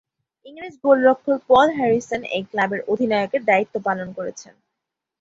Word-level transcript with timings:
ইংরেজ 0.45 0.75
গোলরক্ষক 0.83 1.39
Paul 1.49 1.67
Harrison 1.77 2.21
এই 2.35 2.43
ক্লাবের 2.51 2.81
অধিনায়কের 2.87 3.41
দায়িত্ব 3.45 3.75
পালন 3.87 4.07
করছেন। 4.17 4.53